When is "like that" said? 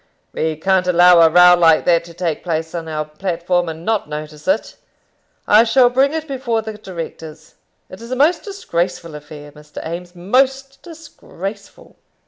1.53-2.03